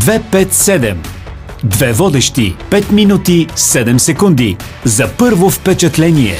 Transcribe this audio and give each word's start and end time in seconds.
257. 0.00 0.96
Две 1.64 1.92
водещи 1.92 2.56
5 2.70 2.92
минути 2.92 3.46
7 3.46 3.98
секунди 3.98 4.56
за 4.84 5.08
първо 5.18 5.50
впечатление. 5.50 6.36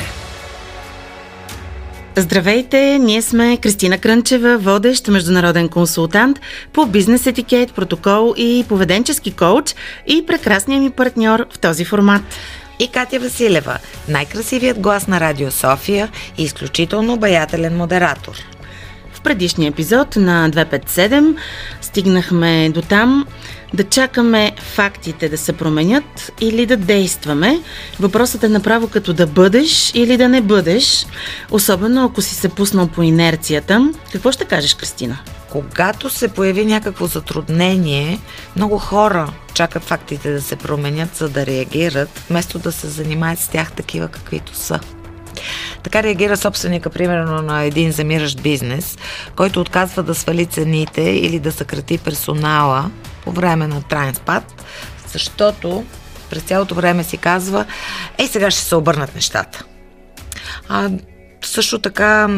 Здравейте, 2.17 2.99
ние 2.99 3.23
сме 3.23 3.57
Кристина 3.57 3.99
Крънчева, 3.99 4.59
водещ 4.59 5.09
международен 5.09 5.69
консултант 5.69 6.41
по 6.73 6.87
бизнес 6.87 7.27
етикет, 7.27 7.73
протокол 7.73 8.35
и 8.37 8.65
поведенчески 8.69 9.31
коуч 9.31 9.75
и 10.07 10.27
прекрасният 10.27 10.83
ми 10.83 10.91
партньор 10.91 11.47
в 11.55 11.59
този 11.59 11.85
формат. 11.85 12.23
И 12.79 12.89
Катя 12.89 13.21
Василева, 13.21 13.79
най-красивият 14.09 14.81
глас 14.81 15.07
на 15.07 15.21
Радио 15.21 15.51
София 15.51 16.09
и 16.39 16.43
изключително 16.43 17.13
обаятелен 17.13 17.77
модератор. 17.77 18.35
В 19.21 19.23
предишния 19.23 19.69
епизод 19.69 20.17
на 20.17 20.51
257 20.51 21.37
стигнахме 21.81 22.71
до 22.75 22.83
там 22.83 23.27
да 23.75 23.85
чакаме 23.85 24.53
фактите 24.59 25.29
да 25.29 25.39
се 25.39 25.53
променят 25.53 26.33
или 26.41 26.67
да 26.67 26.77
действаме. 26.77 27.61
Въпросът 28.01 28.45
е 28.45 28.49
направо 28.49 28.89
като 28.89 29.13
да 29.13 29.27
бъдеш 29.27 29.95
или 29.95 30.17
да 30.17 30.29
не 30.29 30.41
бъдеш, 30.41 31.07
особено 31.51 32.05
ако 32.05 32.23
си 32.23 32.35
се 32.35 32.49
пуснал 32.49 32.87
по 32.89 33.03
инерцията. 33.03 33.93
Какво 34.13 34.33
ще 34.33 34.45
кажеш, 34.45 34.75
Кристина? 34.75 35.19
Когато 35.51 36.11
се 36.11 36.29
появи 36.29 36.65
някакво 36.65 37.07
затруднение, 37.07 38.19
много 38.57 38.79
хора 38.79 39.33
чакат 39.55 39.85
фактите 39.85 40.33
да 40.33 40.43
се 40.43 40.57
променят, 40.57 41.17
за 41.17 41.29
да 41.29 41.47
реагират, 41.47 42.25
вместо 42.31 42.59
да 42.59 42.73
се 42.73 42.89
занимаят 42.89 43.39
с 43.39 43.49
тях 43.49 43.73
такива 43.73 44.09
каквито 44.09 44.55
са. 44.55 44.81
Така 45.83 46.03
реагира 46.03 46.37
собственика, 46.37 46.91
примерно, 46.91 47.43
на 47.43 47.63
един 47.63 47.93
замиращ 47.93 48.43
бизнес, 48.43 48.99
който 49.37 49.61
отказва 49.61 50.03
да 50.03 50.15
свали 50.15 50.47
цените 50.47 51.03
или 51.03 51.39
да 51.39 51.53
съкрати 51.53 51.99
персонала 51.99 52.91
по 53.25 53.33
време 53.33 53.67
на 53.67 53.83
траен 53.83 54.15
спад, 54.15 54.65
защото 55.07 55.85
през 56.31 56.43
цялото 56.43 56.75
време 56.75 57.05
си 57.05 57.17
казва, 57.17 57.65
ей 58.19 58.27
сега 58.27 58.51
ще 58.51 58.61
се 58.63 58.77
обърнат 58.77 59.15
нещата. 59.15 59.65
А, 60.69 60.91
също 61.43 61.79
така 61.79 62.29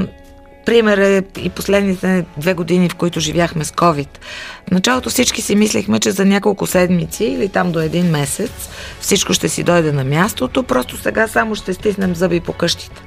Пример 0.67 0.99
е 0.99 1.23
и 1.39 1.51
последните 1.51 2.25
две 2.37 2.55
години, 2.55 2.89
в 2.89 2.95
които 2.95 3.21
живяхме 3.21 3.65
с 3.65 3.71
COVID. 3.71 4.09
В 4.69 4.71
началото 4.71 5.11
всички 5.11 5.43
си 5.43 5.57
мислехме, 5.57 6.01
че 6.01 6.11
за 6.11 6.25
няколко 6.25 6.67
седмици 6.67 7.25
или 7.25 7.49
там 7.49 7.73
до 7.73 7.81
един 7.81 8.11
месец 8.11 8.51
всичко 9.01 9.33
ще 9.33 9.49
си 9.49 9.63
дойде 9.63 9.93
на 9.93 10.05
мястото, 10.05 10.63
просто 10.63 10.97
сега 10.97 11.29
само 11.29 11.55
ще 11.55 11.75
стиснем 11.75 12.15
зъби 12.15 12.41
по 12.41 12.53
къщите. 12.53 13.03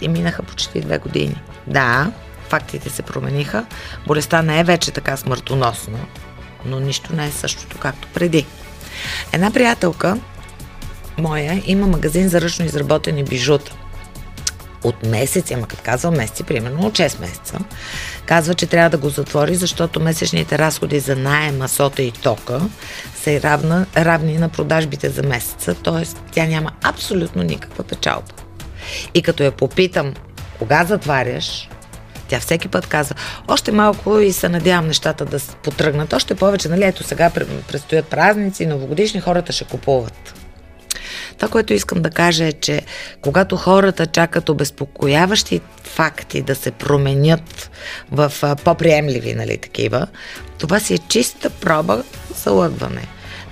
И 0.00 0.08
минаха 0.08 0.42
почти 0.42 0.80
две 0.80 0.98
години. 0.98 1.42
Да, 1.66 2.12
фактите 2.48 2.90
се 2.90 3.02
промениха. 3.02 3.66
Болестта 4.06 4.42
не 4.42 4.60
е 4.60 4.64
вече 4.64 4.90
така 4.90 5.16
смъртоносна, 5.16 5.98
но 6.64 6.80
нищо 6.80 7.16
не 7.16 7.26
е 7.26 7.30
същото 7.30 7.78
както 7.78 8.08
преди. 8.14 8.46
Една 9.32 9.50
приятелка 9.50 10.18
моя 11.18 11.62
има 11.66 11.86
магазин 11.86 12.28
за 12.28 12.40
ръчно 12.40 12.64
изработени 12.64 13.24
бижута 13.24 13.72
от 14.84 15.06
месеци, 15.06 15.54
ама 15.54 15.66
като 15.66 15.82
казвам 15.84 16.14
месеци, 16.14 16.42
примерно 16.42 16.86
от 16.86 16.92
6 16.92 17.20
месеца, 17.20 17.58
казва, 18.26 18.54
че 18.54 18.66
трябва 18.66 18.90
да 18.90 18.98
го 18.98 19.08
затвори, 19.08 19.54
защото 19.54 20.00
месечните 20.00 20.58
разходи 20.58 21.00
за 21.00 21.16
найема, 21.16 21.68
сота 21.68 22.02
и 22.02 22.12
тока 22.12 22.60
са 23.22 23.40
равна, 23.40 23.86
равни 23.96 24.38
на 24.38 24.48
продажбите 24.48 25.10
за 25.10 25.22
месеца, 25.22 25.74
т.е. 25.74 26.06
тя 26.32 26.46
няма 26.46 26.72
абсолютно 26.82 27.42
никаква 27.42 27.84
печалба. 27.84 28.47
И 29.14 29.22
като 29.22 29.42
я 29.42 29.52
попитам, 29.52 30.14
кога 30.58 30.84
затваряш, 30.84 31.68
тя 32.28 32.40
всеки 32.40 32.68
път 32.68 32.86
казва, 32.86 33.14
още 33.48 33.72
малко 33.72 34.18
и 34.18 34.32
се 34.32 34.48
надявам 34.48 34.86
нещата 34.86 35.24
да 35.24 35.38
потръгнат. 35.62 36.12
Още 36.12 36.34
повече, 36.34 36.68
нали, 36.68 36.84
ето 36.84 37.04
сега 37.04 37.30
предстоят 37.68 38.06
празници, 38.06 38.66
новогодишни, 38.66 39.20
хората 39.20 39.52
ще 39.52 39.64
купуват. 39.64 40.34
Това, 41.36 41.48
което 41.48 41.72
искам 41.72 42.02
да 42.02 42.10
кажа 42.10 42.44
е, 42.44 42.52
че 42.52 42.82
когато 43.20 43.56
хората 43.56 44.06
чакат 44.06 44.48
обезпокояващи 44.48 45.60
факти 45.84 46.42
да 46.42 46.54
се 46.54 46.70
променят 46.70 47.70
в 48.12 48.32
по-приемливи, 48.64 49.34
нали, 49.34 49.58
такива, 49.58 50.06
това 50.58 50.80
си 50.80 50.94
е 50.94 50.98
чиста 50.98 51.50
проба 51.50 52.02
за 52.34 52.50
лъгване. 52.50 53.02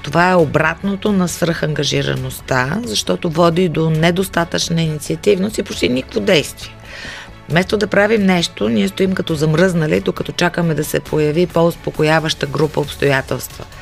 Това 0.07 0.31
е 0.31 0.35
обратното 0.35 1.13
на 1.13 1.29
свръхангажираността, 1.29 2.81
защото 2.85 3.31
води 3.31 3.69
до 3.69 3.91
недостатъчна 3.91 4.83
инициативност 4.83 5.59
и 5.59 5.63
почти 5.63 5.89
никакво 5.89 6.21
действие. 6.21 6.75
Вместо 7.49 7.77
да 7.77 7.87
правим 7.87 8.23
нещо, 8.23 8.69
ние 8.69 8.89
стоим 8.89 9.15
като 9.15 9.35
замръзнали, 9.35 10.01
докато 10.01 10.33
чакаме 10.33 10.75
да 10.75 10.85
се 10.85 11.01
появи 11.01 11.47
по-успокояваща 11.47 12.47
група 12.47 12.81
обстоятелства– 12.81 13.65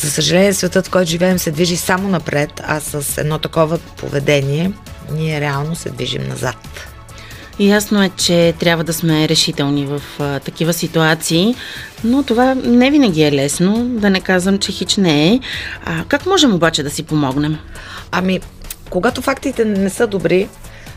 за 0.00 0.10
съжаление, 0.10 0.54
светът, 0.54 0.86
в 0.86 0.90
който 0.90 1.10
живеем, 1.10 1.38
се 1.38 1.50
движи 1.50 1.76
само 1.76 2.08
напред, 2.08 2.50
а 2.64 2.80
с 2.80 3.18
едно 3.18 3.38
такова 3.38 3.78
поведение 3.78 4.72
ние 5.12 5.40
реално 5.40 5.76
се 5.76 5.90
движим 5.90 6.28
назад. 6.28 6.88
Ясно 7.58 8.02
е, 8.02 8.10
че 8.16 8.54
трябва 8.58 8.84
да 8.84 8.92
сме 8.92 9.28
решителни 9.28 9.86
в 9.86 10.02
а, 10.18 10.40
такива 10.40 10.72
ситуации, 10.72 11.54
но 12.04 12.22
това 12.22 12.54
не 12.54 12.90
винаги 12.90 13.22
е 13.22 13.32
лесно, 13.32 13.84
да 13.84 14.10
не 14.10 14.20
казвам, 14.20 14.58
че 14.58 14.72
хич 14.72 14.96
не 14.96 15.32
е. 15.32 15.40
А 15.84 16.04
как 16.08 16.26
можем 16.26 16.54
обаче 16.54 16.82
да 16.82 16.90
си 16.90 17.02
помогнем? 17.02 17.58
Ами, 18.12 18.40
когато 18.90 19.22
фактите 19.22 19.64
не 19.64 19.90
са 19.90 20.06
добри, 20.06 20.48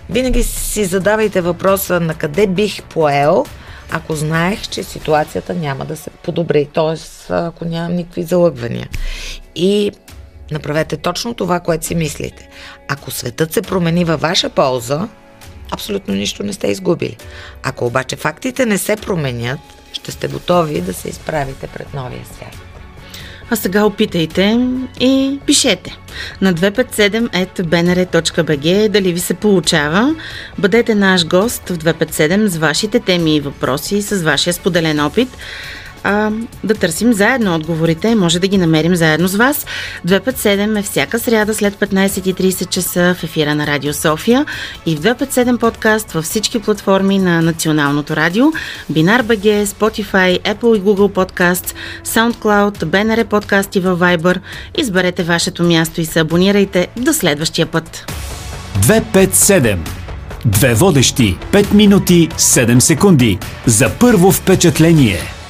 винаги 0.10 0.44
си 0.44 0.86
задавайте 0.86 1.42
въпроса 1.42 2.00
на 2.00 2.14
къде 2.14 2.48
бих 2.48 2.84
поел– 2.84 3.46
ако 3.92 4.16
знаех, 4.16 4.68
че 4.68 4.84
ситуацията 4.84 5.54
няма 5.54 5.86
да 5.86 5.96
се 5.96 6.10
подобри, 6.10 6.70
т.е. 6.74 7.34
ако 7.34 7.66
нямам 7.66 7.96
никакви 7.96 8.24
залъгвания. 8.24 8.90
И 9.56 9.92
направете 10.52 10.98
точно 10.98 11.34
това, 11.34 11.60
което 11.60 11.86
си 11.86 11.96
мислите. 11.96 12.50
Ако 12.88 13.12
светът 13.12 13.54
се 13.54 13.62
промени 13.62 14.06
във 14.06 14.22
ваша 14.22 14.50
полза, 14.50 15.08
абсолютно 15.72 16.14
нищо 16.14 16.44
не 16.44 16.54
сте 16.54 16.68
изгубили. 16.68 17.18
Ако 17.64 17.86
обаче 17.86 18.16
фактите 18.16 18.66
не 18.66 18.78
се 18.78 18.96
променят, 18.96 19.59
ще 19.94 20.12
сте 20.12 20.28
готови 20.28 20.82
да 20.82 20.94
се 20.94 21.09
изправите 21.09 21.68
пред 21.68 21.94
новия 21.94 22.26
свят. 22.36 22.58
А 23.50 23.56
сега 23.56 23.86
опитайте 23.86 24.68
и 25.00 25.40
пишете 25.46 25.98
на 26.42 26.54
257.bnr.bg 26.54 28.90
дали 28.90 29.14
ви 29.14 29.20
се 29.20 29.34
получава. 29.34 30.16
Бъдете 30.58 30.96
наш 30.96 31.26
гост 31.26 31.70
в 31.70 31.78
257 31.78 32.48
с 32.48 32.58
вашите 32.58 33.00
теми 33.00 33.36
и 33.36 33.40
въпроси, 33.40 34.02
с 34.02 34.24
вашия 34.24 34.53
споделен 34.53 35.00
опит 35.00 35.30
а, 36.04 36.32
да 36.64 36.74
търсим 36.74 37.14
заедно 37.14 37.56
отговорите. 37.56 38.16
Може 38.16 38.40
да 38.40 38.48
ги 38.48 38.58
намерим 38.58 38.96
заедно 38.96 39.28
с 39.28 39.36
вас. 39.36 39.66
257 40.08 40.80
е 40.80 40.82
всяка 40.82 41.20
сряда 41.20 41.54
след 41.54 41.74
15.30 41.76 42.70
часа 42.70 43.16
в 43.20 43.24
ефира 43.24 43.56
на 43.56 43.68
Радио 43.68 43.94
София 43.94 44.46
и 44.86 44.96
в 44.96 45.00
257 45.00 45.58
подкаст 45.58 46.12
във 46.12 46.26
всички 46.26 46.60
платформи 46.60 47.20
на 47.20 47.42
Националното 47.42 48.16
радио, 48.16 48.46
Бинар 48.90 49.24
БГ, 49.24 49.44
Spotify, 49.44 50.42
Apple 50.42 50.78
и 50.78 50.82
Google 50.82 51.12
Podcast, 51.12 51.76
SoundCloud, 52.06 52.86
BNR 52.86 53.24
подкасти 53.24 53.80
във 53.80 54.00
Viber. 54.00 54.40
Изберете 54.78 55.24
вашето 55.24 55.64
място 55.64 56.02
и 56.02 56.06
се 56.06 56.20
абонирайте 56.20 56.88
до 56.98 57.14
следващия 57.14 57.66
път. 57.66 58.12
257 58.80 59.78
Две 60.46 60.74
водещи, 60.74 61.38
5 61.52 61.74
минути, 61.74 62.30
7 62.30 62.80
секунди. 62.80 63.40
За 63.66 63.90
първо 64.00 64.32
впечатление. 64.32 65.41